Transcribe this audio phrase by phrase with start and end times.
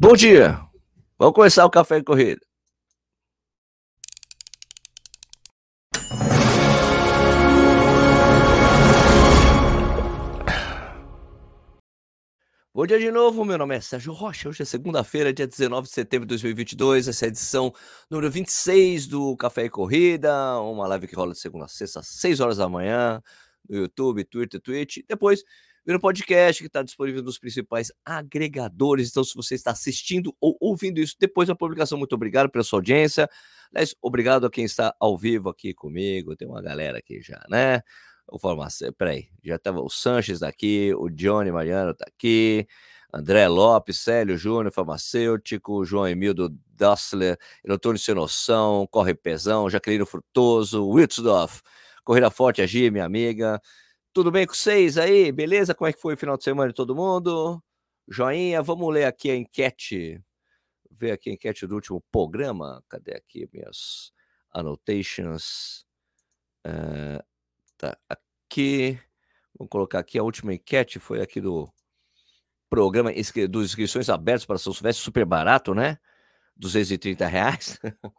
[0.00, 0.60] Bom dia.
[1.18, 2.40] Vamos começar o café de corrida.
[12.72, 14.48] Bom dia de novo, meu nome é Sérgio Rocha.
[14.48, 17.08] Hoje é segunda-feira, dia 19 de setembro de 2022.
[17.08, 17.74] Essa é a edição
[18.08, 22.06] número 26 do Café e Corrida, uma live que rola de segunda a sexta, às
[22.06, 23.20] 6 horas da manhã,
[23.68, 24.98] no YouTube, Twitter, Twitch.
[25.08, 25.42] Depois
[25.88, 29.08] Vira podcast que está disponível nos principais agregadores.
[29.08, 32.80] Então, se você está assistindo ou ouvindo isso depois da publicação, muito obrigado pela sua
[32.80, 33.26] audiência.
[33.72, 36.36] Aliás, obrigado a quem está ao vivo aqui comigo.
[36.36, 37.80] Tem uma galera aqui já, né?
[38.30, 42.66] O farmácia, peraí, já estava o Sanches daqui, o Johnny Mariano está aqui,
[43.10, 50.86] André Lopes, Célio Júnior, farmacêutico, João Emildo Dossler, Antônio Sem Noção, Corre Pezão, Jaqueline Frutoso,
[50.86, 51.62] Wildsdorf,
[52.04, 53.58] Corrida Forte, Agir, minha amiga,
[54.12, 55.30] tudo bem com vocês aí?
[55.30, 55.74] Beleza?
[55.74, 57.62] Como é que foi o final de semana de todo mundo?
[58.08, 60.22] Joinha, vamos ler aqui a enquete.
[60.90, 62.82] Ver aqui a enquete do último programa.
[62.88, 64.12] Cadê aqui minhas
[64.52, 65.86] annotations?
[66.66, 67.22] Uh,
[67.76, 68.98] tá aqui.
[69.58, 70.98] Vamos colocar aqui a última enquete.
[70.98, 71.70] Foi aqui do
[72.70, 73.10] programa
[73.48, 75.98] dos inscrições abertas para São Silvestre, super barato, né?
[76.56, 77.78] 230 reais.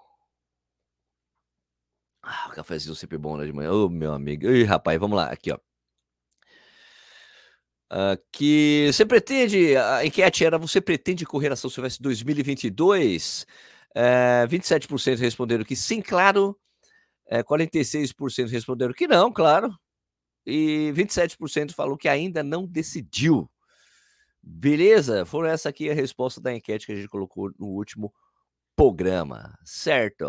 [2.23, 3.71] ah, o cafezinho sempre bom né, de manhã.
[3.71, 4.47] Ô, oh, meu amigo.
[4.47, 5.25] Ih, rapaz, vamos lá.
[5.31, 5.68] Aqui, ó.
[7.91, 13.47] Uh, que você pretende, a enquete era, você pretende correr a São Silvestre 2022?
[13.95, 16.51] Uh, 27% responderam que sim, claro.
[17.25, 19.73] Uh, é, 46% responderam que não, claro.
[20.45, 23.49] E 27% falou que ainda não decidiu.
[24.41, 25.25] Beleza?
[25.25, 28.13] Foram essa aqui a resposta da enquete que a gente colocou no último
[28.75, 30.25] programa, certo?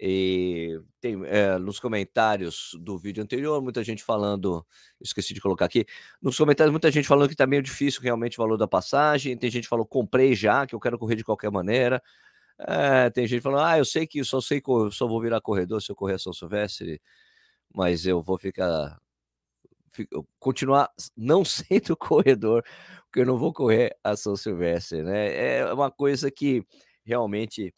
[0.00, 4.66] E tem é, nos comentários do vídeo anterior, muita gente falando,
[5.00, 5.86] esqueci de colocar aqui,
[6.20, 9.36] nos comentários, muita gente falando que tá meio difícil realmente o valor da passagem.
[9.36, 12.02] Tem gente que falou, comprei já, que eu quero correr de qualquer maneira.
[12.58, 15.90] É, tem gente falando, ah, eu sei que só sei só vou virar corredor se
[15.90, 17.00] eu correr a São Silvestre,
[17.74, 18.98] mas eu vou ficar.
[20.38, 22.64] continuar não sendo corredor,
[23.06, 25.58] porque eu não vou correr a São Silvestre, né?
[25.58, 26.64] É uma coisa que
[27.04, 27.72] realmente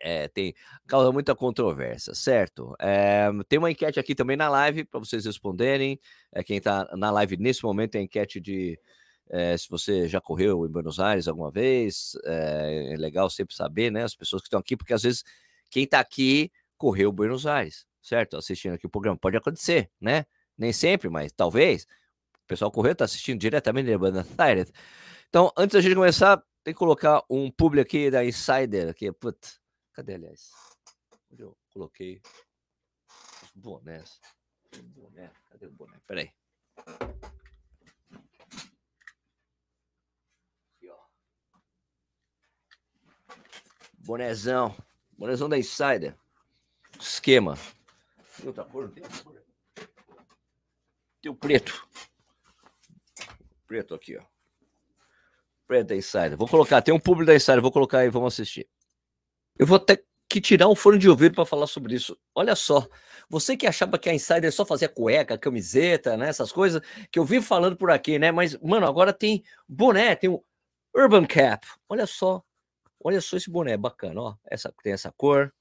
[0.00, 0.54] é, tem
[0.86, 2.74] causa muita controvérsia, certo?
[2.78, 5.98] É, tem uma enquete aqui também na live para vocês responderem.
[6.32, 8.78] É, quem está na live nesse momento é a enquete de
[9.28, 12.16] é, se você já correu em Buenos Aires alguma vez.
[12.24, 14.04] É, é legal sempre saber, né?
[14.04, 15.24] As pessoas que estão aqui, porque às vezes
[15.70, 18.36] quem está aqui correu Buenos Aires, certo?
[18.36, 19.18] Assistindo aqui o programa.
[19.18, 20.24] Pode acontecer, né?
[20.56, 21.86] Nem sempre, mas talvez.
[22.44, 24.72] O pessoal correu, está assistindo diretamente de Buenos Aires.
[25.28, 29.60] Então, antes da gente começar, tem que colocar um publi aqui da Insider, aqui, putz,
[29.96, 30.50] Cadê, aliás?
[31.32, 32.20] Onde eu coloquei
[33.42, 34.20] os bonés?
[34.82, 35.32] boné.
[35.48, 35.98] Cadê o boné?
[36.06, 36.30] Peraí.
[40.74, 40.98] Aqui, ó.
[43.94, 44.76] Bonézão.
[45.16, 46.14] Bonézão da Insider.
[47.00, 47.54] Esquema.
[48.36, 48.84] Tem outra cor?
[48.84, 49.42] Não tem outra cor?
[51.22, 51.88] Tem o preto.
[53.66, 54.24] Preto aqui, ó.
[55.66, 56.36] Preto da Insider.
[56.36, 58.68] Vou colocar, tem um público da Insider, vou colocar aí, vamos assistir.
[59.58, 62.18] Eu vou até que tirar um fone de ouvido para falar sobre isso.
[62.34, 62.86] Olha só,
[63.28, 67.24] você que achava que a Insider só fazia cueca, camiseta, né, essas coisas que eu
[67.24, 68.32] vi falando por aqui, né?
[68.32, 70.44] Mas mano, agora tem boné, tem o
[70.94, 71.66] Urban Cap.
[71.88, 72.42] Olha só.
[73.02, 74.36] Olha só esse boné bacana, ó.
[74.44, 75.52] Essa tem essa cor,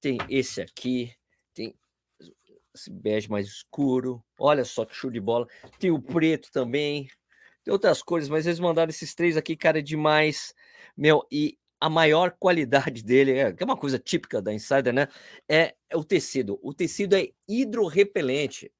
[0.00, 1.12] tem esse aqui,
[1.52, 1.74] tem
[2.74, 4.22] esse bege mais escuro.
[4.38, 5.46] Olha só que show de bola.
[5.78, 7.08] Tem o preto também.
[7.64, 10.54] Tem outras cores, mas eles mandaram esses três aqui, cara, é demais.
[10.96, 15.06] Meu, e a maior qualidade dele, é, que é uma coisa típica da Insider, né?
[15.46, 16.58] É, é o tecido.
[16.62, 18.72] O tecido é hidrorrepelente.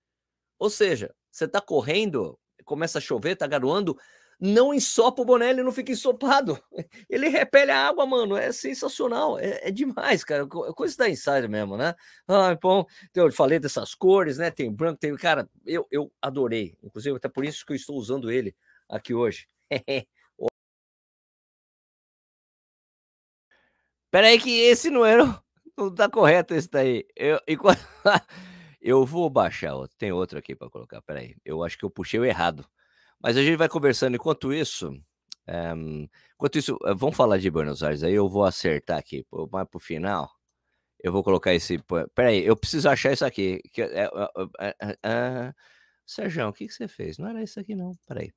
[0.59, 3.99] Ou seja, você está correndo, começa a chover, está garoando,
[4.41, 6.59] não ensopa o boné, ele não fica ensopado.
[7.11, 8.37] Ele repele a água, mano.
[8.39, 9.39] É sensacional.
[9.39, 10.47] É, é demais, cara.
[10.47, 11.95] Coisa da Insider mesmo, né?
[12.27, 14.51] Ah, bom, eu falei dessas cores, né?
[14.51, 15.15] Tem branco, tem.
[15.17, 16.75] Cara, eu, eu adorei.
[16.83, 18.57] Inclusive, até por isso que eu estou usando ele
[18.89, 19.47] aqui hoje.
[24.15, 25.25] Pera aí que esse não era.
[25.77, 27.05] Não tá correto esse daí.
[27.17, 27.41] Eu,
[28.81, 29.97] eu vou baixar outro.
[29.99, 31.03] Tem outro aqui para colocar.
[31.03, 31.35] Pera aí.
[31.45, 32.65] Eu acho que eu puxei o errado.
[33.21, 34.15] Mas a gente vai conversando.
[34.15, 34.91] Enquanto isso.
[35.49, 38.05] Um, eh, enquanto isso, eh, vamos falar de Buenos Aires.
[38.05, 39.27] Aí eu vou acertar aqui.
[39.51, 40.31] Mais pro final.
[41.01, 41.79] Eu vou colocar esse.
[42.15, 43.61] Pera aí, eu preciso achar isso aqui.
[43.73, 44.05] Que, é,
[44.61, 45.55] é, é, é,
[46.07, 47.19] Sérgio, o que, que você fez?
[47.19, 47.91] Não era isso aqui, não.
[48.07, 48.33] Pera aí.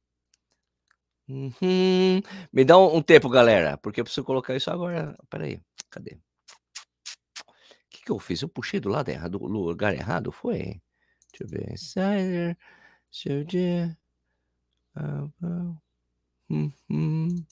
[1.29, 2.21] Uhum.
[2.53, 5.17] Me dá um, um, tempo, galera, porque eu preciso colocar isso agora.
[5.29, 6.17] Peraí, cadê?
[7.41, 7.53] O
[7.89, 8.41] que, que eu fiz?
[8.41, 10.31] Eu puxei do lado errado, do lugar errado?
[10.31, 10.81] Foi?
[11.31, 11.71] Deixa eu ver.
[11.71, 12.57] Insider,
[13.11, 13.97] seu dia.
[14.95, 15.77] Uhum.
[16.49, 17.45] Uhum.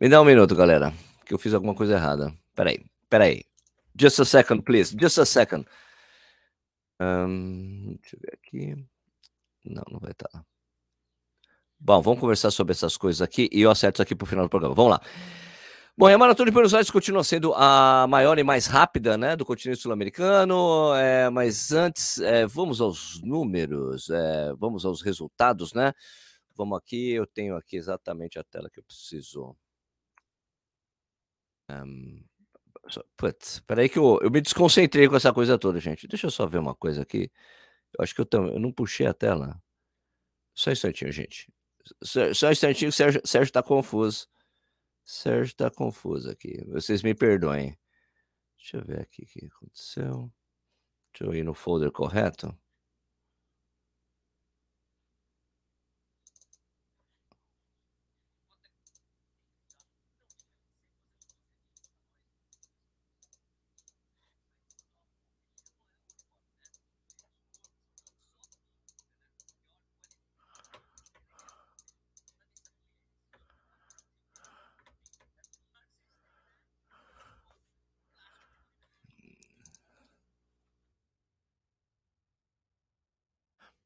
[0.00, 0.92] Me dá um minuto, galera,
[1.24, 2.36] que eu fiz alguma coisa errada.
[2.54, 3.44] Peraí, peraí.
[3.98, 4.96] Just a second, please.
[4.98, 5.64] Just a second.
[7.00, 8.86] Um, deixa eu ver aqui.
[9.64, 10.28] Não, não vai estar.
[10.28, 10.51] Tá.
[11.84, 14.44] Bom, vamos conversar sobre essas coisas aqui e eu acerto isso aqui para o final
[14.44, 14.72] do programa.
[14.72, 15.00] Vamos lá.
[15.98, 19.44] Bom, a Maratona de Buenos Aires continua sendo a maior e mais rápida né, do
[19.44, 25.92] continente sul-americano, é, mas antes, é, vamos aos números, é, vamos aos resultados, né?
[26.56, 29.56] Vamos aqui, eu tenho aqui exatamente a tela que eu preciso.
[31.68, 32.24] Um,
[33.16, 36.06] putz, peraí que eu, eu me desconcentrei com essa coisa toda, gente.
[36.06, 37.28] Deixa eu só ver uma coisa aqui.
[37.98, 39.60] Eu acho que eu, eu não puxei a tela.
[40.54, 41.52] Só um instantinho, gente.
[42.02, 44.28] Só, um instantinho, o Sérgio, Sérgio tá confuso.
[45.04, 46.64] Sérgio tá confuso aqui.
[46.66, 47.76] Vocês me perdoem.
[48.56, 50.32] Deixa eu ver aqui o que aconteceu.
[51.12, 52.56] Deixa eu ir no folder correto.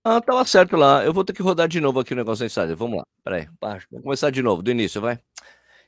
[0.08, 1.04] Ah, tava certo lá.
[1.04, 2.76] Eu vou ter que rodar de novo aqui o negócio da Insider.
[2.76, 3.06] Vamos lá.
[3.24, 3.48] Peraí.
[3.60, 5.18] Vamos começar de novo, do início, vai.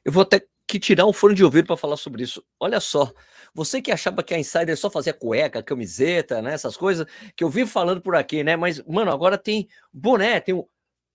[0.04, 2.44] Eu vou ter que tirar um fone de ouvido para falar sobre isso.
[2.58, 3.12] Olha só.
[3.54, 6.52] Você que achava que a Insider só fazia cueca, camiseta, né?
[6.52, 7.06] Essas coisas
[7.36, 8.56] que eu vivo falando por aqui, né?
[8.56, 10.68] Mas, mano, agora tem boné, tem o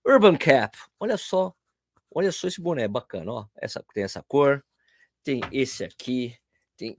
[0.06, 0.74] Urban Cap.
[0.98, 1.54] Olha só.
[2.10, 3.46] Olha só esse boné bacana, ó.
[3.54, 4.64] Essa, tem essa cor.
[5.22, 6.34] Tem esse aqui.
[6.74, 6.98] Tem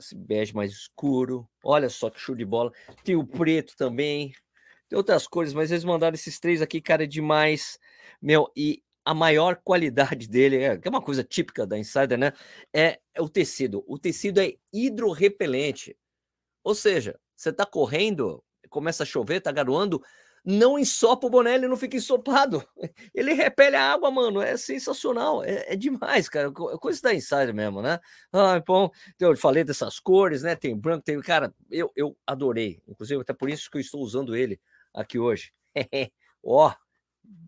[0.00, 1.48] esse bege mais escuro.
[1.62, 2.72] Olha só que show de bola.
[3.04, 4.34] Tem o preto também.
[4.88, 7.78] Tem outras cores, mas eles mandaram esses três aqui, cara, é demais.
[8.22, 12.32] Meu, e a maior qualidade dele, é, que é uma coisa típica da Insider, né?
[12.74, 13.84] É, é o tecido.
[13.86, 15.96] O tecido é hidrorrepelente.
[16.64, 20.02] Ou seja, você tá correndo, começa a chover, tá garoando,
[20.44, 22.64] não ensopa o boné, ele não fica ensopado.
[23.12, 24.40] Ele repele a água, mano.
[24.40, 25.42] É sensacional.
[25.42, 26.52] É, é demais, cara.
[26.52, 27.98] Coisa da Insider mesmo, né?
[28.32, 30.54] Ah, bom, eu falei dessas cores, né?
[30.54, 31.20] Tem branco, tem.
[31.20, 32.80] Cara, eu, eu adorei.
[32.86, 34.60] Inclusive, até por isso que eu estou usando ele
[34.96, 35.52] aqui hoje.
[36.42, 36.72] Ó,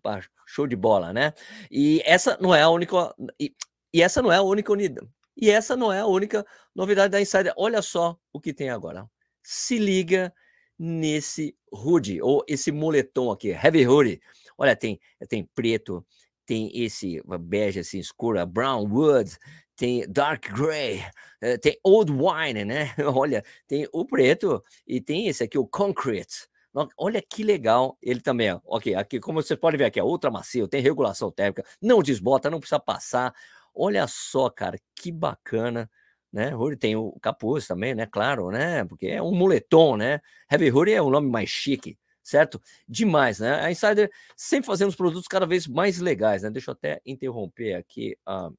[0.05, 1.33] oh, show de bola, né?
[1.71, 3.55] E essa não é a única e,
[3.93, 5.09] e essa não é a única unidade.
[5.37, 7.55] E essa não é a única novidade da Insider.
[7.57, 9.09] Olha só o que tem agora.
[9.43, 10.33] Se liga
[10.79, 14.21] nesse hoodie ou esse moletom aqui, heavy hoodie.
[14.57, 16.05] Olha, tem tem preto,
[16.45, 19.37] tem esse bege assim escuro, brown wood,
[19.77, 21.05] tem dark gray,
[21.41, 22.95] eh, tem old wine, né?
[23.15, 26.49] Olha, tem o preto e tem esse aqui o concrete.
[26.97, 28.61] Olha que legal ele também, ó.
[28.65, 32.51] Ok, aqui, como você pode ver aqui, é ultra macio, tem regulação térmica, não desbota,
[32.51, 33.35] não precisa passar.
[33.75, 35.91] Olha só, cara, que bacana,
[36.33, 36.55] né?
[36.55, 38.07] Hoodie tem o capuz também, né?
[38.07, 38.85] Claro, né?
[38.85, 40.21] Porque é um moletom, né?
[40.51, 42.61] Heavy Hoodie é o nome mais chique, certo?
[42.89, 43.61] Demais, né?
[43.65, 46.51] A Insider sempre fazendo os produtos cada vez mais legais, né?
[46.51, 48.51] Deixa eu até interromper aqui a,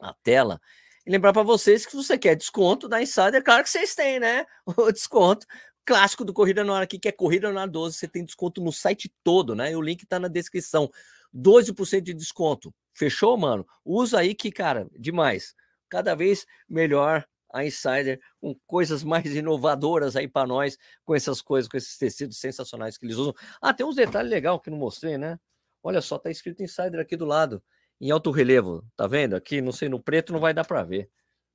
[0.00, 0.60] a tela
[1.06, 4.20] e lembrar para vocês que se você quer desconto da Insider, claro que vocês têm,
[4.20, 4.44] né?
[4.76, 5.46] O desconto
[5.84, 7.96] clássico do Corrida no Ar aqui, que é Corrida no Ar 12.
[7.96, 9.72] Você tem desconto no site todo, né?
[9.72, 10.90] E o link tá na descrição.
[11.34, 12.74] 12% de desconto.
[12.92, 13.66] Fechou, mano?
[13.84, 15.54] Usa aí que, cara, demais.
[15.88, 21.68] Cada vez melhor a Insider com coisas mais inovadoras aí para nós, com essas coisas,
[21.68, 23.34] com esses tecidos sensacionais que eles usam.
[23.60, 25.38] Ah, tem uns detalhes legais que não mostrei, né?
[25.82, 27.62] Olha só, tá escrito Insider aqui do lado,
[28.00, 28.84] em alto relevo.
[28.96, 29.34] Tá vendo?
[29.34, 31.10] Aqui, não sei, no preto não vai dar para ver,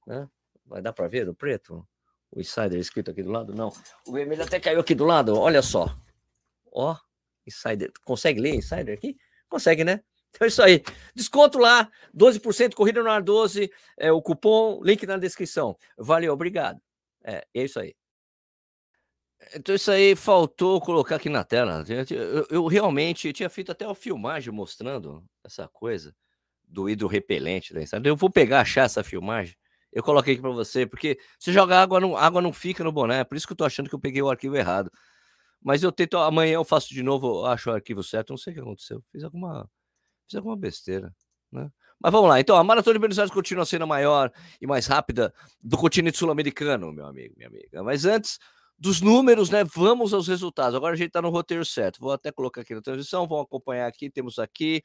[0.05, 0.27] né?
[0.65, 1.87] Vai dar para ver no preto?
[2.35, 3.55] O Insider escrito aqui do lado?
[3.55, 3.71] Não.
[4.05, 5.39] O vermelho até caiu aqui do lado.
[5.39, 5.97] Olha só.
[6.69, 6.97] Ó,
[7.47, 7.91] Insider.
[8.03, 9.15] Consegue ler Insider aqui?
[9.47, 10.01] Consegue, né?
[10.31, 10.83] Então é isso aí.
[11.15, 15.77] Desconto lá, 12%, corrida no ar 12, é, o cupom, link na descrição.
[15.97, 16.81] Valeu, obrigado.
[17.23, 17.95] É, é isso aí.
[19.53, 21.85] Então isso aí faltou colocar aqui na tela.
[22.09, 26.13] Eu, eu, realmente eu tinha feito até uma filmagem mostrando essa coisa
[26.63, 28.07] do hidrorrepelente da Insider.
[28.07, 29.55] Eu vou pegar, achar essa filmagem
[29.95, 33.23] eu coloquei aqui para você, porque se jogar água, não, água não fica no boné.
[33.23, 34.91] Por isso que eu tô achando que eu peguei o arquivo errado.
[35.63, 38.31] Mas eu tento, amanhã eu faço de novo, acho o arquivo certo.
[38.31, 39.01] Não sei o que aconteceu.
[39.09, 39.69] Fiz alguma,
[40.27, 41.15] fiz alguma besteira,
[41.49, 41.71] né?
[41.97, 42.41] Mas vamos lá.
[42.41, 45.33] Então, a Maratona de Buenos Aires continua sendo a maior e mais rápida
[45.63, 47.81] do continente sul-americano, meu amigo, minha amiga.
[47.81, 48.37] Mas antes
[48.77, 49.63] dos números, né?
[49.63, 50.75] Vamos aos resultados.
[50.75, 52.01] Agora a gente está no roteiro certo.
[52.01, 54.09] Vou até colocar aqui na transição, vamos acompanhar aqui.
[54.09, 54.83] Temos aqui.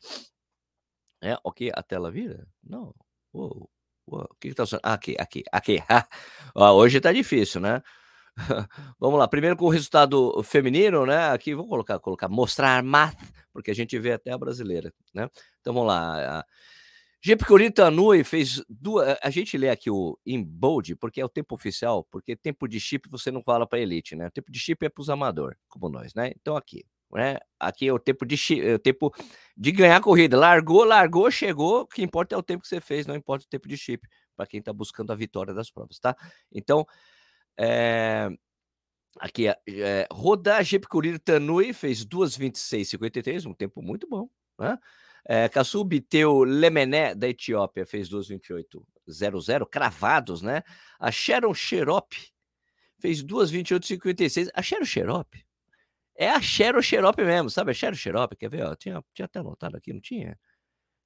[1.21, 2.47] É, ok, a tela vira?
[2.63, 2.95] Não.
[3.33, 3.69] Uou.
[4.11, 5.79] O que está ah, aqui, aqui, aqui.
[6.55, 7.81] hoje está difícil, né?
[8.99, 11.31] Vamos lá, primeiro com o resultado feminino, né?
[11.31, 13.19] Aqui vou colocar, colocar mostrar math,
[13.53, 15.29] porque a gente vê até a brasileira, né?
[15.61, 16.45] Então vamos lá.
[17.23, 19.17] Jeep Tanui fez duas.
[19.23, 22.81] A gente lê aqui o em bold, porque é o tempo oficial, porque tempo de
[22.81, 24.27] chip você não fala para elite, né?
[24.27, 26.33] O tempo de chip é para os amadores, como nós, né?
[26.41, 27.39] Então aqui, né?
[27.59, 29.13] Aqui é o tempo de é o tempo
[29.57, 30.39] de ganhar a corrida.
[30.39, 31.83] Largou, largou, chegou.
[31.83, 34.07] O que importa é o tempo que você fez, não importa o tempo de chip,
[34.37, 36.17] para quem está buscando a vitória das provas, tá?
[36.53, 36.87] Então,
[37.59, 38.29] é,
[39.19, 40.87] aqui é, é Rodar Jeep
[41.25, 44.79] Tanui fez 2:26:53, um tempo muito bom, né?
[45.27, 50.63] É, Kassub Teu Lemené, da Etiópia, fez 2,28,00, cravados, né?
[50.99, 52.15] A Sharon Xerop
[52.99, 54.49] fez 2,28,56.
[54.55, 55.50] A Sharon Xerop
[56.21, 57.71] é a Sharon Xerop mesmo, sabe?
[57.71, 58.63] A Sharon Xerop, quer ver?
[58.67, 60.39] Ó, tinha, tinha até anotado aqui, não tinha?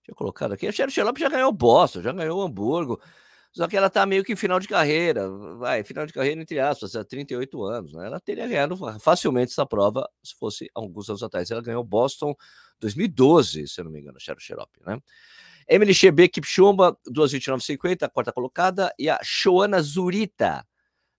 [0.02, 0.66] Tinha colocado aqui.
[0.66, 3.00] A Sharon Xerop já ganhou Boston, já ganhou Hamburgo.
[3.52, 6.58] Só que ela tá meio que em final de carreira, vai, final de carreira entre
[6.58, 8.06] aspas, há 38 anos, né?
[8.06, 11.48] Ela teria ganhado facilmente essa prova se fosse alguns anos atrás.
[11.48, 12.34] Ela ganhou Boston
[12.80, 14.98] 2012, se eu não me engano, Cheryl Xerop, né?
[15.68, 20.66] Emily Chebe Kipchumba, 2,29,50, quarta colocada, e a Joana Zurita,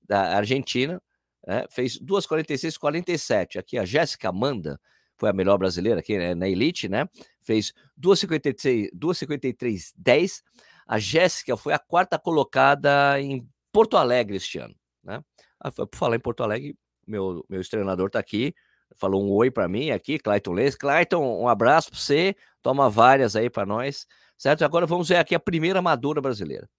[0.04, 1.02] da Argentina,
[1.46, 3.60] né, fez 2,46,47.
[3.60, 4.80] Aqui a Jéssica Amanda,
[5.18, 7.08] foi a melhor brasileira aqui né, na Elite, né?
[7.42, 10.42] Fez 2,53,10.
[10.86, 15.24] A Jéssica foi a quarta colocada em Porto Alegre este ano, né?
[15.60, 18.54] Ah, por falar em Porto Alegre, meu, meu treinador está aqui,
[18.96, 20.76] falou um oi para mim aqui, Clayton Leis.
[20.76, 24.06] Clayton, um abraço para você, toma várias aí para nós,
[24.38, 24.64] certo?
[24.66, 26.70] Agora vamos ver aqui a primeira amadora brasileira.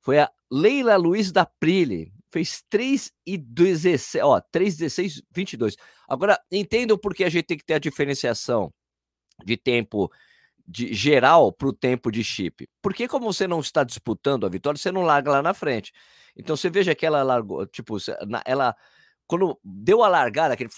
[0.00, 5.74] Foi a Leila Luiz da Prile, fez 3 e 16, ó, 3 16 22.
[6.06, 8.70] Agora entendam por que a gente tem que ter a diferenciação
[9.42, 10.12] de tempo
[10.68, 12.68] de geral para o tempo de chip.
[12.82, 15.92] Porque como você não está disputando a vitória, você não larga lá na frente.
[16.36, 17.96] Então você veja que ela largou, tipo,
[18.44, 18.76] ela
[19.26, 20.70] quando deu a largada, aquele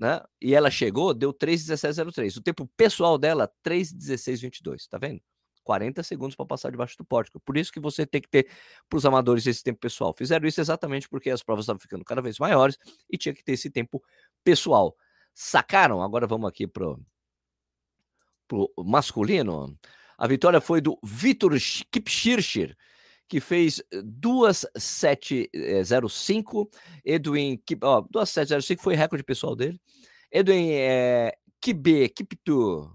[0.00, 0.20] né?
[0.40, 2.36] E ela chegou, deu 3:17:03.
[2.36, 5.20] O tempo pessoal dela 3:16:22, tá vendo?
[5.70, 7.38] 40 segundos para passar debaixo do pórtico.
[7.38, 8.50] Por isso que você tem que ter
[8.88, 10.12] para os amadores esse tempo pessoal.
[10.12, 12.76] Fizeram isso exatamente porque as provas estavam ficando cada vez maiores
[13.08, 14.02] e tinha que ter esse tempo
[14.42, 14.96] pessoal.
[15.32, 16.02] Sacaram?
[16.02, 17.00] Agora vamos aqui pro
[18.48, 19.78] pro masculino,
[20.18, 21.56] a vitória foi do Vitor
[21.88, 22.76] Kipchirchir,
[23.28, 26.68] que fez 2705.
[27.04, 29.80] Edwin, ó, 2705 foi recorde pessoal dele.
[30.32, 32.92] Edwin é, Kibe, Kiptu,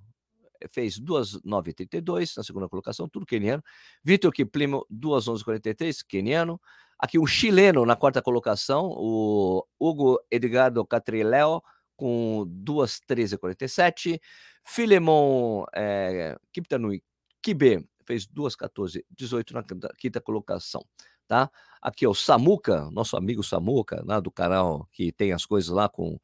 [0.69, 3.63] fez 2,932 na segunda colocação, tudo queniano.
[4.03, 6.59] Vitor Kiplimo, 2,1143, queniano.
[6.97, 11.61] Aqui um chileno na quarta colocação, o Hugo Edgardo Catrileo,
[11.95, 14.19] com 2,1347.
[14.65, 17.03] Filemon é, Kiptanui
[17.41, 19.63] Kibe fez 2,14, 18 na
[19.97, 20.85] quinta colocação,
[21.27, 21.49] tá?
[21.81, 25.89] Aqui é o Samuca, nosso amigo Samuca, lá do canal que tem as coisas lá
[25.89, 26.19] com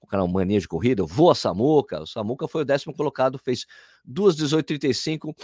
[0.00, 2.00] o canal Mania de Corrida, Voa Samuca.
[2.00, 3.66] O Samuca foi o décimo colocado, fez
[4.08, 5.34] 2,18,35,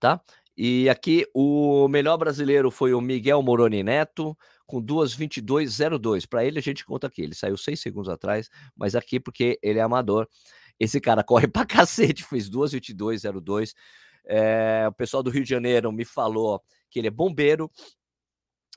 [0.00, 0.20] tá?
[0.56, 6.26] E aqui o melhor brasileiro foi o Miguel Moroni Neto, com 2,22,02.
[6.26, 7.22] Para ele, a gente conta aqui.
[7.22, 10.26] Ele saiu seis segundos atrás, mas aqui porque ele é amador.
[10.80, 13.74] Esse cara corre pra cacete, fez 2,22,02.
[14.28, 17.70] É, o pessoal do Rio de Janeiro me falou que ele é bombeiro.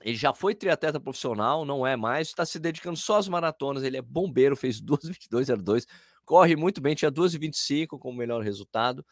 [0.01, 3.83] Ele já foi triatleta profissional, não é mais, está se dedicando só às maratonas.
[3.83, 5.85] Ele é bombeiro, fez 2,22,02,
[6.23, 9.05] corre muito bem, tinha 2,25 como melhor resultado.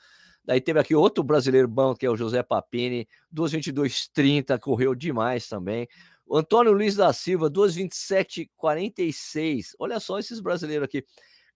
[0.46, 5.90] Daí teve aqui outro brasileiro bom, que é o José Papini, 2,22,30, correu demais também.
[6.26, 9.72] O Antônio Luiz da Silva, 2,27,46.
[9.78, 11.04] Olha só esses brasileiros aqui.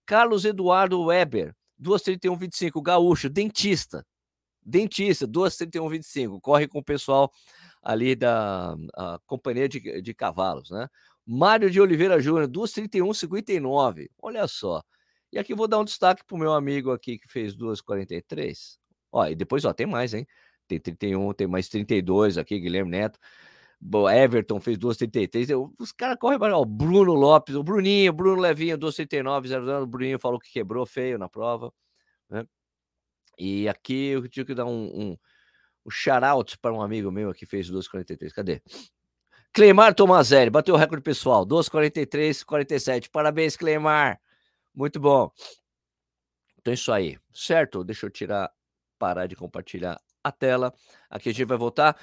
[0.04, 2.82] Carlos Eduardo Weber, 2,31,25.
[2.82, 4.04] Gaúcho, dentista
[4.64, 7.32] dentista, 2,31,25, corre com o pessoal
[7.82, 8.76] ali da
[9.26, 10.88] companhia de, de cavalos, né?
[11.26, 14.82] Mário de Oliveira Júnior, 2,31,59, olha só.
[15.32, 18.78] E aqui vou dar um destaque para o meu amigo aqui que fez 2,43.
[19.10, 20.26] Ó, e depois, ó, tem mais, hein?
[20.68, 23.18] Tem 31, tem mais 32 aqui, Guilherme Neto.
[24.14, 25.72] Everton fez 2,33.
[25.78, 29.82] Os caras correm para Bruno Lopes, o Bruninho, Bruno Levinho, 2,39.
[29.82, 31.72] O Bruninho falou que quebrou feio na prova.
[32.30, 32.44] Né?
[33.38, 35.18] E aqui eu tive que dar um, um,
[35.84, 38.32] um shout-out para um amigo meu que fez 2,43.
[38.32, 38.62] Cadê?
[39.52, 43.10] Cleimar Tomazelli, bateu o recorde pessoal, 2,43, 47.
[43.10, 44.18] Parabéns, Cleimar.
[44.74, 45.30] Muito bom.
[46.58, 47.84] Então é isso aí, certo?
[47.84, 48.50] Deixa eu tirar,
[48.98, 50.72] parar de compartilhar a tela.
[51.10, 52.00] Aqui a gente vai voltar.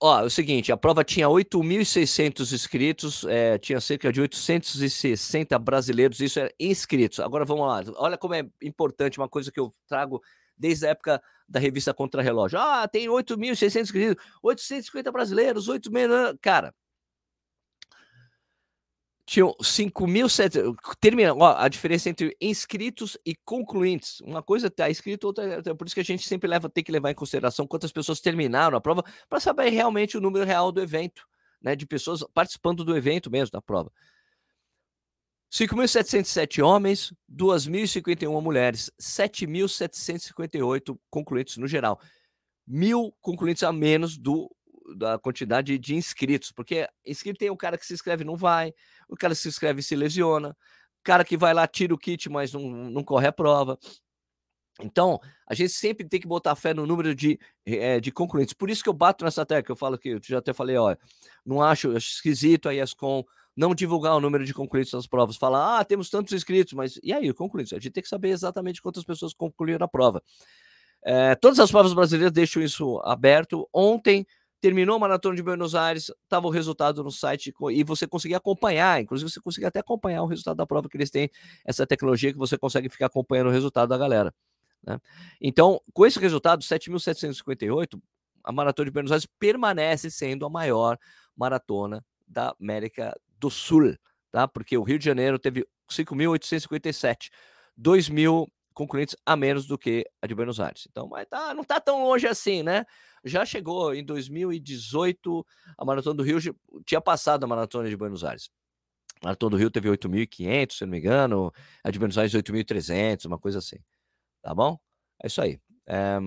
[0.00, 6.20] Ó, é o seguinte, a prova tinha 8.600 inscritos, é, tinha cerca de 860 brasileiros,
[6.20, 7.20] isso é inscritos.
[7.20, 10.22] Agora vamos lá, olha como é importante uma coisa que eu trago
[10.56, 12.58] desde a época da revista Contra Relógio.
[12.58, 16.08] Ah, tem 8.600 inscritos, 850 brasileiros, 8 mil...
[16.40, 16.74] Cara,
[19.26, 20.76] Tinham 5.700.
[21.00, 24.20] Termina, ó, a diferença entre inscritos e concluintes.
[24.20, 25.62] Uma coisa tá escrito, outra.
[25.64, 28.20] É por isso que a gente sempre leva, tem que levar em consideração quantas pessoas
[28.20, 31.26] terminaram a prova, para saber realmente o número real do evento,
[31.60, 31.74] né?
[31.74, 33.90] De pessoas participando do evento mesmo, da prova.
[35.54, 42.00] 5.707 homens, 2.051 mulheres, 7.758 concluintes no geral.
[42.66, 44.50] Mil concluintes a menos do
[44.96, 48.74] da quantidade de inscritos, porque inscrito tem o cara que se inscreve não vai,
[49.08, 52.28] o cara que se inscreve se lesiona, o cara que vai lá tira o kit,
[52.28, 53.78] mas não, não corre a prova.
[54.82, 58.52] Então, a gente sempre tem que botar fé no número de, é, de concluintes.
[58.54, 60.98] Por isso que eu bato nessa tecla, eu falo que eu já até falei, olha,
[61.46, 63.24] não acho, acho esquisito a ESCOM
[63.56, 65.36] não divulgar o número de concluídos das provas.
[65.36, 67.72] Falar, ah, temos tantos inscritos, mas e aí, concluídos?
[67.72, 70.22] A gente tem que saber exatamente quantas pessoas concluíram a prova.
[71.02, 73.68] É, todas as provas brasileiras deixam isso aberto.
[73.72, 74.26] Ontem
[74.60, 79.02] terminou a maratona de Buenos Aires, estava o resultado no site e você conseguia acompanhar,
[79.02, 81.28] inclusive você conseguia até acompanhar o resultado da prova que eles têm,
[81.66, 84.34] essa tecnologia que você consegue ficar acompanhando o resultado da galera.
[84.82, 84.98] Né?
[85.38, 88.00] Então, com esse resultado, 7.758,
[88.42, 90.98] a maratona de Buenos Aires permanece sendo a maior
[91.36, 93.94] maratona da América do Sul,
[94.30, 94.48] tá?
[94.48, 97.28] Porque o Rio de Janeiro teve 5.857,
[97.76, 100.86] 2 mil concluintes a menos do que a de Buenos Aires.
[100.90, 102.84] Então, mas tá, não tá tão longe assim, né?
[103.22, 105.46] Já chegou em 2018,
[105.78, 106.38] a Maratona do Rio
[106.84, 108.50] tinha passado a Maratona de Buenos Aires.
[109.20, 113.26] A Maratona do Rio teve 8.500, se não me engano, a de Buenos Aires 8.300,
[113.26, 113.76] uma coisa assim.
[114.42, 114.78] Tá bom?
[115.22, 115.60] É isso aí.
[115.86, 116.18] É,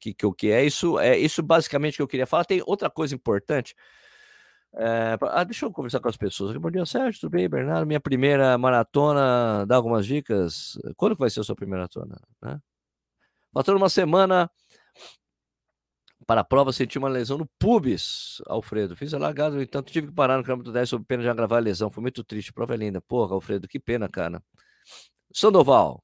[0.00, 0.98] que, que, que é isso?
[0.98, 2.44] É isso basicamente que eu queria falar.
[2.44, 3.74] Tem outra coisa importante
[4.74, 6.56] é, ah, deixa eu conversar com as pessoas.
[6.56, 7.86] Bom dia, Sérgio, tudo bem, Bernardo?
[7.86, 10.78] Minha primeira maratona, dá algumas dicas.
[10.96, 12.18] Quando vai ser a sua primeira maratona?
[12.40, 12.60] Né?
[13.52, 14.50] Faltando uma semana
[16.26, 18.96] para a prova, senti uma lesão no pubis, Alfredo.
[18.96, 21.58] Fiz a largada, no entanto, tive que parar no quilômetro 10 sob pena de agravar
[21.58, 21.90] a lesão.
[21.90, 23.00] Foi muito triste, prova é linda.
[23.00, 24.42] Porra, Alfredo, que pena, cara.
[25.34, 26.02] Sandoval.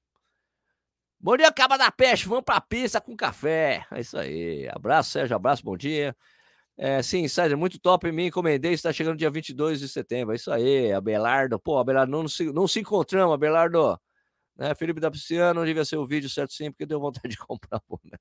[1.20, 2.28] Bom dia, Caba da Peste.
[2.28, 3.86] Vamos para a pista com café.
[3.90, 4.68] É isso aí.
[4.68, 5.34] Abraço, Sérgio.
[5.36, 6.14] Abraço, bom dia.
[6.80, 8.10] É, sim, Sérgio, muito top.
[8.12, 10.32] Me encomendei, está chegando dia 22 de setembro.
[10.32, 11.58] É isso aí, Abelardo.
[11.58, 13.98] Pô, Abelardo, não, se, não se encontramos, Abelardo.
[14.56, 14.74] Né?
[14.76, 17.80] Felipe da Pisciano, devia ser o vídeo certo sim, porque deu vontade de comprar.
[17.80, 18.16] Pô, né?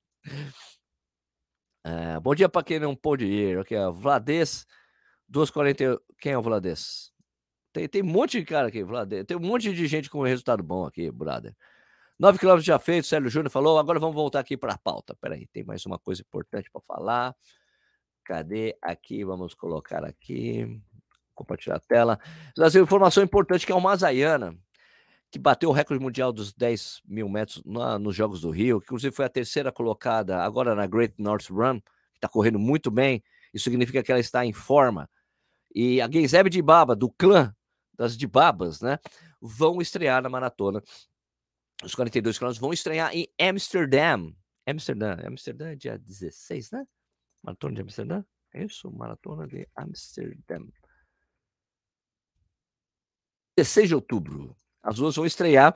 [1.85, 3.59] é, bom dia para quem não pôde ir.
[3.59, 4.65] Aqui, ó, Vlades,
[5.27, 6.01] 240.
[6.19, 7.11] Quem é o Vlades?
[7.71, 9.23] Tem, tem um monte de cara aqui, Vlades.
[9.25, 11.55] Tem um monte de gente com resultado bom aqui, brother.
[12.19, 13.77] 9 quilômetros já feito, Célio Júnior falou.
[13.77, 15.15] Agora vamos voltar aqui para a pauta.
[15.21, 17.35] Peraí, tem mais uma coisa importante para falar.
[18.27, 19.23] Cadê aqui?
[19.23, 20.81] Vamos colocar aqui.
[21.33, 22.19] Compartilhar a tela.
[22.53, 24.53] Trazer informação importante que é o Mazaiana,
[25.31, 28.87] que bateu o recorde mundial dos 10 mil metros na, nos Jogos do Rio, que
[28.87, 33.23] inclusive foi a terceira colocada agora na Great North Run, que está correndo muito bem.
[33.53, 35.09] Isso significa que ela está em forma.
[35.73, 37.55] E a Geisebe de Baba, do clã
[37.95, 38.99] das Dibabas, né?
[39.39, 40.83] Vão estrear na maratona.
[41.81, 44.33] Os 42 quilômetros vão estrear em Amsterdã.
[44.67, 46.85] Amsterdã, Amsterdã é dia 16, né?
[47.47, 48.23] Maratona de Amsterdã?
[48.53, 48.91] É isso?
[48.91, 50.59] Maratona de Amsterdã.
[53.57, 54.55] 16 de outubro.
[54.83, 55.75] As duas vão estrear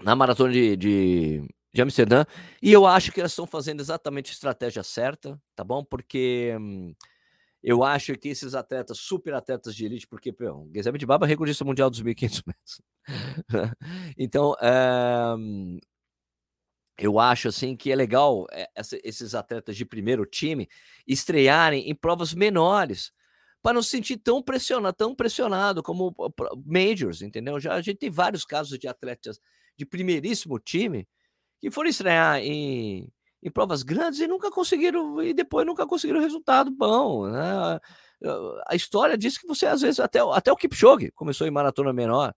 [0.00, 2.24] na Maratona de, de, de Amsterdã.
[2.62, 5.84] E eu acho que elas estão fazendo exatamente a estratégia certa, tá bom?
[5.84, 6.94] Porque hum,
[7.60, 11.28] eu acho que esses atletas, super atletas de elite, porque, pô, Guilherme de Baba é
[11.28, 12.82] recordista mundial dos 1.500 metros.
[14.16, 15.34] então, é,
[16.98, 18.68] eu acho assim que é legal é,
[19.04, 20.68] esses atletas de primeiro time
[21.06, 23.12] estrearem em provas menores
[23.62, 26.14] para não se sentir tão pressionado, tão pressionado como
[26.64, 27.60] majors, entendeu?
[27.60, 29.40] Já a gente tem vários casos de atletas
[29.76, 31.06] de primeiríssimo time
[31.60, 33.08] que foram estrear em,
[33.42, 37.80] em provas grandes e nunca conseguiram e depois nunca conseguiram resultado bom, né?
[38.66, 42.34] A história diz que você às vezes até até o Kipchoge começou em maratona menor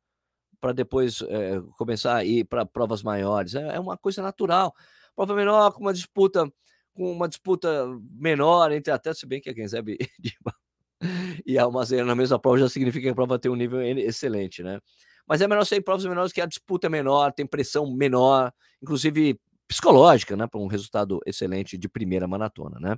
[0.62, 3.56] para depois é, começar a ir para provas maiores.
[3.56, 4.74] É, é, uma coisa natural.
[5.16, 6.50] Prova menor, com uma disputa,
[6.94, 7.70] com uma disputa
[8.12, 9.98] menor entre até, se bem que a Genzeb
[11.46, 14.62] e a Almazena na mesma prova já significa que a prova tem um nível excelente,
[14.62, 14.80] né?
[15.28, 18.54] Mas é melhor ser em provas menores que a disputa é menor, tem pressão menor,
[18.82, 20.46] inclusive psicológica, né?
[20.46, 22.98] Para um resultado excelente de primeira maratona, né?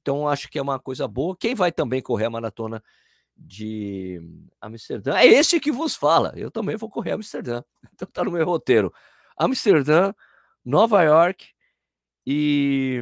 [0.00, 1.36] Então, acho que é uma coisa boa.
[1.38, 2.82] Quem vai também correr a maratona
[3.36, 4.20] de
[4.60, 5.16] Amsterdã.
[5.16, 6.32] É esse que vos fala.
[6.36, 7.62] Eu também vou correr Amsterdã.
[7.94, 8.92] Então tá no meu roteiro.
[9.38, 10.12] Amsterdã,
[10.62, 11.46] Nova York
[12.26, 13.00] e,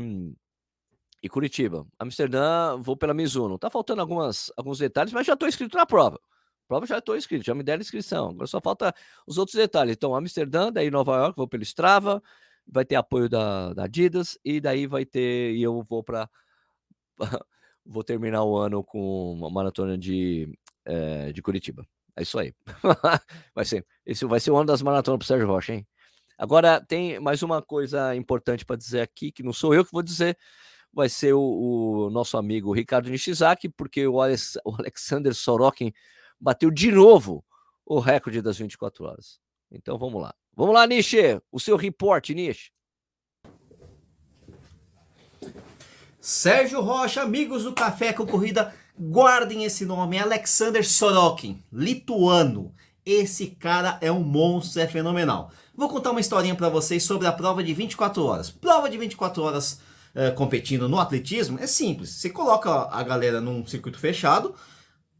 [1.23, 1.87] e Curitiba.
[1.99, 3.59] Amsterdã, vou pela Mizuno.
[3.59, 6.21] Tá faltando algumas, alguns detalhes, mas já estou inscrito na prova.
[6.69, 8.31] prova já estou inscrito, já me deram inscrição.
[8.31, 8.95] Agora só falta
[9.27, 9.97] os outros detalhes.
[9.97, 12.23] Então, Amsterdã, daí Nova York, vou pelo Strava,
[12.67, 16.29] vai ter apoio da, da Adidas, e daí vai ter, e eu vou para
[17.85, 20.49] vou terminar o ano com uma maratona de,
[20.85, 21.87] é, de Curitiba.
[22.17, 22.55] É isso aí.
[23.55, 25.87] vai ser, esse vai ser o ano das maratonas pro Sérgio Rocha, hein?
[26.39, 30.03] Agora tem mais uma coisa importante para dizer aqui, que não sou eu que vou
[30.03, 30.37] dizer,
[30.93, 35.93] vai ser o, o nosso amigo Ricardo Nishizaki, porque o, Alex, o Alexander Sorokin
[36.41, 37.45] bateu de novo
[37.85, 39.41] o recorde das 24 horas.
[39.71, 40.35] Então vamos lá.
[40.57, 42.71] Vamos lá, Nishi, o seu report, Nishi.
[46.27, 52.73] Sérgio Rocha, amigos do Café com Corrida, guardem esse nome, Alexander Sorokin, lituano.
[53.05, 55.53] Esse cara é um monstro, é fenomenal.
[55.77, 58.51] Vou contar uma historinha para vocês sobre a prova de 24 horas.
[58.51, 59.81] Prova de 24 horas
[60.15, 62.09] uh, competindo no atletismo é simples.
[62.09, 64.55] Você coloca a galera num circuito fechado,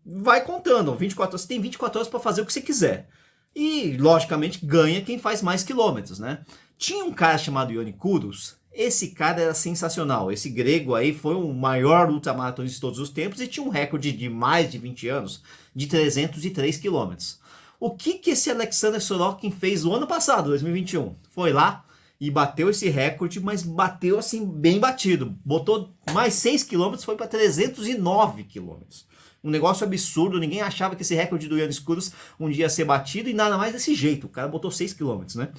[0.07, 0.97] vai contando.
[0.97, 3.11] 24 horas, você tem 24 horas para fazer o que você quiser.
[3.55, 6.47] E, logicamente, ganha quem faz mais quilômetros, né?
[6.79, 10.33] Tinha um cara chamado Ioni Kouros, esse cara era sensacional.
[10.33, 14.13] Esse grego aí foi o maior ultramaratonista de todos os tempos e tinha um recorde
[14.13, 15.43] de mais de 20 anos
[15.75, 17.39] de 303 quilômetros.
[17.79, 21.15] O que que esse Alexander Sorokin fez no ano passado, 2021?
[21.31, 21.85] Foi lá
[22.21, 25.37] e bateu esse recorde, mas bateu assim bem batido.
[25.45, 29.07] Botou mais 6 quilômetros, foi para 309 quilômetros.
[29.43, 32.87] Um negócio absurdo, ninguém achava que esse recorde do Ian Escuros um dia ia ser
[32.87, 34.27] batido e nada mais desse jeito.
[34.27, 35.51] O cara botou 6 quilômetros, né?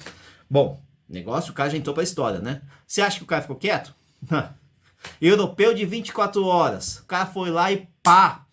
[0.50, 2.62] Bom, Negócio, o cara já entrou pra história, né?
[2.86, 3.94] Você acha que o cara ficou quieto?
[5.20, 6.98] Europeu de 24 horas.
[6.98, 8.46] O cara foi lá e pá!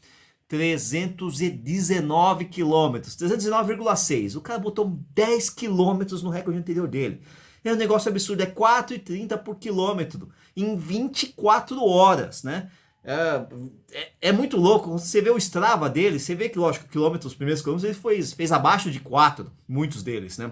[0.48, 4.36] 319 quilômetros, 319,6.
[4.36, 7.22] O cara botou 10 quilômetros no recorde anterior dele.
[7.64, 12.70] É um negócio absurdo, é 4,30 por quilômetro em 24 horas, né?
[13.04, 13.46] É,
[13.92, 14.92] é, é, muito louco.
[14.92, 18.22] Você vê o Strava dele, você vê que, lógico, quilômetros, os primeiros quilômetros, ele foi,
[18.22, 20.52] fez abaixo de 4, muitos deles, né?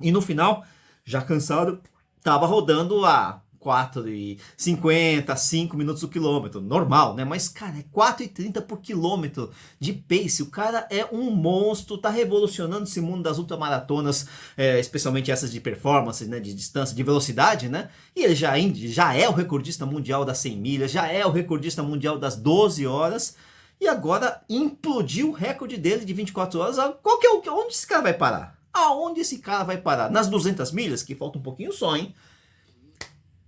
[0.00, 0.64] E no final,
[1.04, 1.80] já cansado,
[2.22, 7.24] tava rodando a 4,50, 5 minutos o quilômetro, normal, né?
[7.24, 10.42] Mas, cara, é 4,30 por quilômetro de pace.
[10.42, 15.60] O cara é um monstro, tá revolucionando esse mundo das ultramaratonas, é, especialmente essas de
[15.60, 16.38] performance, né?
[16.38, 17.88] De distância, de velocidade, né?
[18.14, 21.82] E ele já, já é o recordista mundial das 100 milhas, já é o recordista
[21.82, 23.36] mundial das 12 horas.
[23.80, 26.76] E agora implodiu o recorde dele de 24 horas.
[27.02, 28.63] Qual que é o, onde esse cara vai parar?
[28.74, 30.10] Aonde esse cara vai parar?
[30.10, 32.12] Nas 200 milhas, que falta um pouquinho só, hein?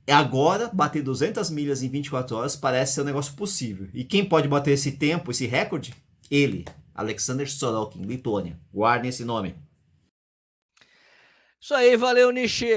[0.07, 3.89] É agora, bater 200 milhas em 24 horas parece ser um negócio possível.
[3.93, 5.93] E quem pode bater esse tempo, esse recorde?
[6.31, 8.57] Ele, Alexander Sorokin, Lituânia.
[8.73, 9.57] Guardem esse nome.
[11.61, 12.69] Isso aí, valeu, Nishi.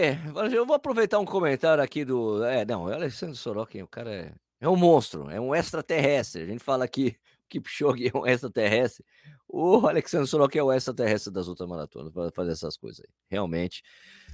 [0.51, 2.43] Eu vou aproveitar um comentário aqui do.
[2.43, 6.41] É, não, o Alexander Sorokin, o cara é, é um monstro, é um extraterrestre.
[6.41, 7.15] A gente fala aqui
[7.49, 9.03] Kipchoge é um extraterrestre.
[9.47, 13.81] O Alexandre Sorokin é o extraterrestre das ultramaratonas para fazer essas coisas aí, realmente.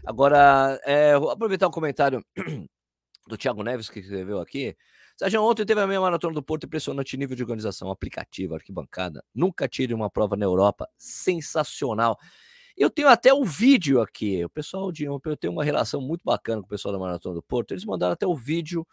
[0.05, 2.23] Agora, é, vou aproveitar um comentário
[3.27, 4.75] do Thiago Neves que escreveu aqui.
[5.17, 9.23] Sérgio, ontem teve a meia maratona do Porto, impressionante nível de organização, aplicativo, arquibancada.
[9.33, 12.17] Nunca tire uma prova na Europa, sensacional.
[12.75, 14.43] Eu tenho até o vídeo aqui.
[14.43, 17.41] O pessoal de eu tenho uma relação muito bacana com o pessoal da maratona do
[17.41, 17.71] Porto.
[17.71, 18.85] Eles mandaram até o vídeo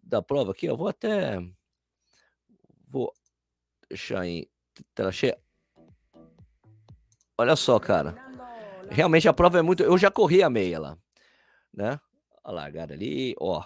[0.00, 0.66] da prova aqui.
[0.66, 1.40] Eu vou até
[2.86, 3.12] Vou
[3.88, 4.48] deixar em
[4.94, 5.38] tela cheia.
[7.38, 8.16] Olha só, cara.
[8.90, 9.82] Realmente a prova é muito.
[9.82, 10.98] Eu já corri a meia lá,
[11.72, 12.00] né?
[12.42, 13.64] A largada ali, ó.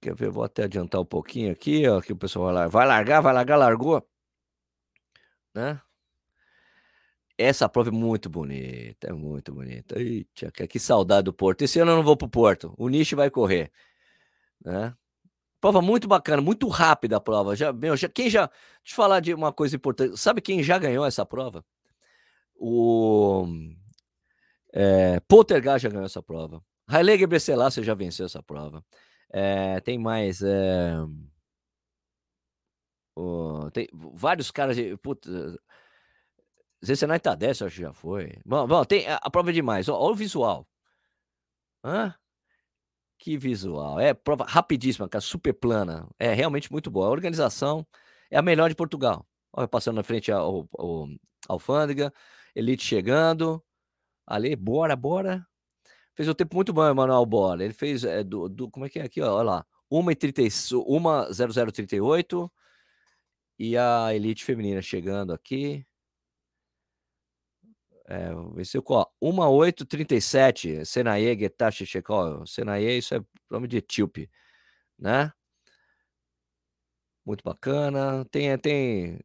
[0.00, 0.30] Quer ver?
[0.30, 2.00] Vou até adiantar um pouquinho aqui, ó.
[2.00, 4.08] Que o pessoal vai largar, vai largar, vai largar, largou,
[5.54, 5.80] né?
[7.36, 9.98] Essa prova é muito bonita, é muito bonita.
[9.98, 11.62] Eita, que saudade do Porto.
[11.62, 12.72] Esse ano eu não vou pro Porto.
[12.78, 13.72] O Nishi vai correr,
[14.64, 14.94] né?
[15.64, 17.56] Prova muito bacana, muito rápida a prova.
[17.56, 18.48] Já, meu, já, quem já.
[18.48, 20.14] Deixa eu falar de uma coisa importante.
[20.18, 21.64] Sabe quem já ganhou essa prova?
[22.54, 23.46] O.
[24.74, 26.62] É, Poltergeist já ganhou essa prova.
[26.86, 28.84] Haile Gebrselassie já venceu essa prova.
[29.32, 30.42] É, tem mais.
[30.42, 30.96] É,
[33.16, 34.98] o, tem vários caras de.
[34.98, 35.30] Puta,
[36.84, 38.36] Zecenai Tadesse, acho que já foi.
[38.44, 39.88] Bom, bom tem a, a prova é demais.
[39.88, 40.68] Olha o visual.
[41.82, 42.14] Hã?
[43.24, 43.98] Que visual.
[43.98, 46.06] É prova rapidíssima, cara, super plana.
[46.18, 47.06] É realmente muito boa.
[47.06, 47.86] A organização
[48.30, 49.26] é a melhor de Portugal.
[49.50, 51.08] Olha, passando na frente ao, ao,
[51.48, 52.12] alfândega,
[52.54, 53.64] Elite chegando.
[54.26, 55.42] Ali, bora, bora.
[56.14, 57.64] Fez um tempo muito bom, Emanuel Bora.
[57.64, 59.22] Ele fez é, do, do, Como é que é aqui?
[59.22, 59.64] Ó, olha lá.
[59.90, 62.50] 1,0038
[63.58, 65.86] e a Elite Feminina chegando aqui.
[68.06, 70.84] É, venceu com 1,837.
[70.84, 72.46] Senaye, Getache, Chekol.
[72.46, 74.30] Senaye, isso é nome de etíope,
[74.98, 75.32] né?
[77.24, 78.24] Muito bacana.
[78.26, 79.20] Tem, tem,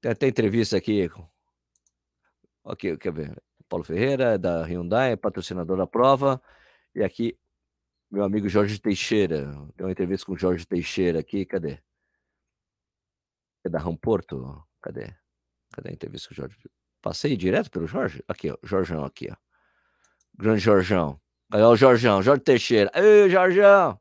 [0.00, 1.10] tem até entrevista aqui.
[2.64, 3.42] Aqui, quer ver?
[3.68, 6.40] Paulo Ferreira, da Hyundai, patrocinador da prova.
[6.94, 7.36] E aqui,
[8.10, 9.44] meu amigo Jorge Teixeira.
[9.76, 11.44] Tem uma entrevista com o Jorge Teixeira aqui.
[11.46, 11.82] Cadê?
[13.64, 14.62] É da Ramporto?
[14.80, 15.14] Cadê?
[15.72, 16.56] Cadê a entrevista com o Jorge?
[17.02, 18.22] Passei direto pelo Jorge?
[18.28, 18.56] Aqui, ó.
[18.62, 19.34] Jorjão aqui, ó.
[20.38, 21.20] Grande Jorjão.
[21.52, 22.90] Ó, o Jorjão, Jorge Teixeira.
[22.94, 24.00] Ei, Jorjão!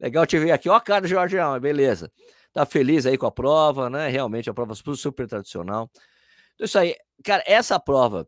[0.00, 0.68] Legal te ver aqui.
[0.68, 2.10] Ó a cara do Jorjão, beleza.
[2.52, 4.08] Tá feliz aí com a prova, né?
[4.08, 5.90] Realmente, a prova super tradicional.
[6.54, 6.94] Então, isso aí.
[7.22, 8.26] Cara, essa prova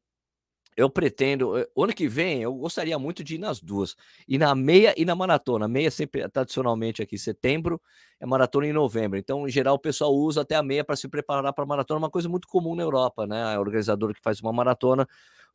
[0.78, 3.96] eu pretendo, eh, ano que vem, eu gostaria muito de ir nas duas.
[4.28, 5.66] E na meia e na maratona.
[5.66, 7.82] meia sempre, tradicionalmente aqui, setembro,
[8.20, 9.18] é maratona em novembro.
[9.18, 11.98] Então, em geral, o pessoal usa até a meia para se preparar para a maratona,
[11.98, 13.42] uma coisa muito comum na Europa, né?
[13.56, 15.04] A organizadora que faz uma maratona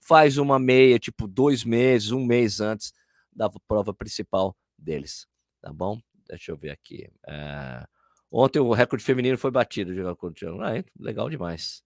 [0.02, 2.92] faz uma meia, tipo, dois meses, um mês antes
[3.32, 5.26] da prova principal deles,
[5.62, 6.00] tá bom?
[6.28, 7.10] Deixa eu ver aqui.
[7.26, 7.86] É...
[8.30, 11.82] Ontem o recorde feminino foi batido, ah, legal demais.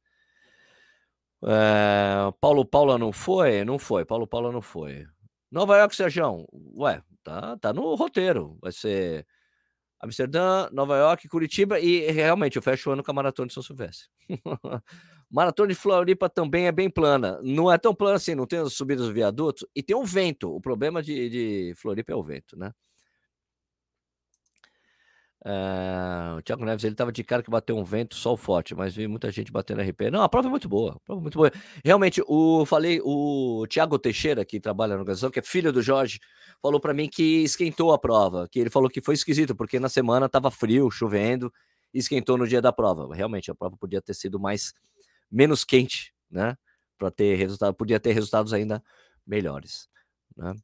[1.44, 3.64] É, Paulo Paula não foi?
[3.64, 4.06] Não foi.
[4.06, 5.06] Paulo Paula não foi.
[5.52, 6.46] Nova York, Sérgio.
[6.76, 8.58] Ué, tá, tá no roteiro.
[8.62, 9.26] Vai ser
[10.02, 13.64] Amsterdã, Nova York, Curitiba e realmente eu fecho o ano com a Maratona de São
[13.64, 14.08] Silvestre.
[15.30, 17.40] Maratona de Floripa também é bem plana.
[17.44, 20.54] Não é tão plana assim, não tem as subidas do viaduto e tem um vento.
[20.56, 22.72] O problema de, de Floripa é o vento, né?
[25.46, 28.96] Uh, o Thiago Neves ele estava de cara que bateu um vento, sol forte, mas
[28.96, 30.10] vi muita gente batendo RP.
[30.12, 31.52] Não, a prova é muito boa, prova é muito boa.
[31.86, 36.20] Realmente, o falei, o Thiago Teixeira, que trabalha na organização, que é filho do Jorge,
[36.62, 39.90] falou para mim que esquentou a prova, que ele falou que foi esquisito, porque na
[39.90, 41.54] semana estava frio, chovendo,
[41.94, 43.14] esquentou no dia da prova.
[43.16, 44.74] Realmente, a prova podia ter sido mais
[45.32, 46.58] menos quente, né?
[46.98, 48.84] Para ter resultado, podia ter resultados ainda
[49.26, 49.88] melhores,
[50.36, 50.56] né?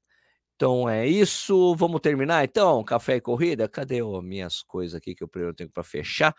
[0.63, 1.75] Então é isso.
[1.75, 2.81] Vamos terminar então?
[2.85, 3.67] Café e corrida?
[3.67, 6.33] Cadê as minhas coisas aqui que eu primeiro tenho para fechar?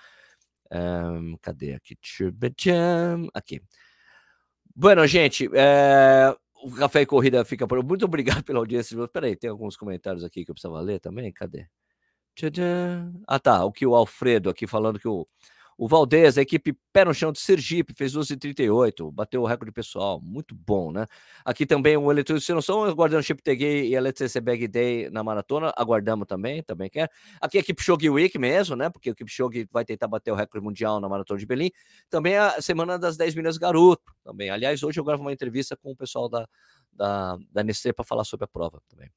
[0.72, 1.94] Um, cadê aqui?
[3.34, 3.60] Aqui.
[4.74, 7.84] Bueno, gente, é, o Café e Corrida fica por.
[7.84, 8.96] Muito obrigado pela audiência.
[9.08, 11.30] Peraí, tem alguns comentários aqui que eu precisava ler também?
[11.30, 11.66] Cadê?
[13.28, 13.62] Ah, tá.
[13.62, 15.28] O que o Alfredo aqui falando que o
[15.76, 20.20] o Valdez, a equipe pé no chão de Sergipe, fez 12,38, bateu o recorde pessoal,
[20.20, 21.06] muito bom, né?
[21.44, 25.72] Aqui também o Eletrônico São aguardando o Chip e a LTC Bag Day na maratona,
[25.76, 27.10] aguardamos também, também quer.
[27.40, 28.88] Aqui a equipe Shog Week mesmo, né?
[28.88, 31.70] Porque a equipe Shog vai tentar bater o recorde mundial na maratona de Berlim.
[32.08, 34.50] Também a semana das 10 milhas garoto, também.
[34.50, 36.46] Aliás, hoje eu gravo uma entrevista com o pessoal da,
[36.92, 39.10] da, da Nestlé para falar sobre a prova também.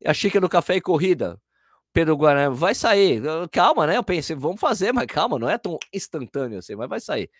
[0.00, 1.40] E a xícara do café e corrida,
[1.92, 3.22] Pedro Guarani, vai sair.
[3.50, 3.96] Calma, né?
[3.96, 7.30] Eu pensei, vamos fazer, mas calma, não é tão instantâneo assim, mas vai sair,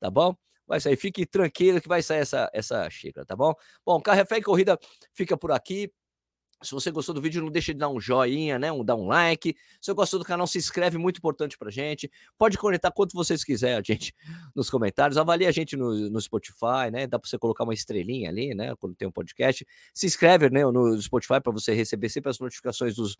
[0.00, 0.34] tá bom?
[0.66, 3.54] Vai sair, fique tranquilo que vai sair essa, essa xícara, tá bom?
[3.84, 4.78] Bom, Carrefé e Corrida
[5.12, 5.90] fica por aqui.
[6.62, 8.72] Se você gostou do vídeo, não deixe de dar um joinha, né?
[8.72, 9.54] Um, dar um like.
[9.78, 12.10] Se você gostou do canal, se inscreve, muito importante pra gente.
[12.38, 14.14] Pode conectar quanto vocês quiserem, gente,
[14.54, 15.18] nos comentários.
[15.18, 17.06] Avalie a gente no, no Spotify, né?
[17.06, 18.74] Dá pra você colocar uma estrelinha ali, né?
[18.76, 19.66] Quando tem um podcast.
[19.92, 23.16] Se inscreve né, no Spotify para você receber sempre as notificações dos,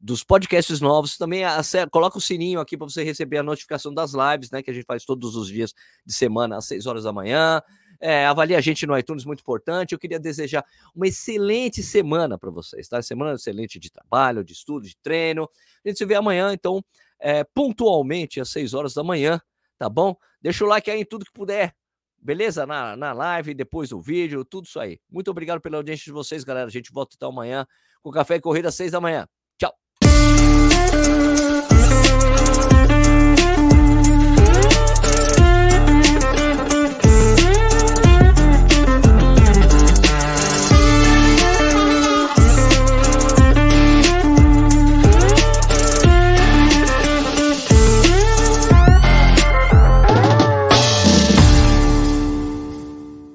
[0.00, 1.18] dos podcasts novos.
[1.18, 1.42] Também
[1.90, 4.62] coloca o sininho aqui para você receber a notificação das lives, né?
[4.62, 5.74] Que a gente faz todos os dias
[6.06, 7.62] de semana, às 6 horas da manhã.
[8.00, 9.92] É, avalie a gente no iTunes, muito importante.
[9.92, 13.02] Eu queria desejar uma excelente semana para vocês, tá?
[13.02, 15.48] Semana excelente de trabalho, de estudo, de treino.
[15.84, 16.82] A gente se vê amanhã, então,
[17.20, 19.38] é, pontualmente às 6 horas da manhã,
[19.78, 20.16] tá bom?
[20.40, 21.74] Deixa o like aí em tudo que puder.
[22.22, 22.66] Beleza?
[22.66, 24.98] Na, na live, depois do vídeo, tudo isso aí.
[25.10, 26.66] Muito obrigado pela audiência de vocês, galera.
[26.66, 27.66] A gente volta então amanhã
[28.02, 29.26] com Café e Corrida às 6 da manhã.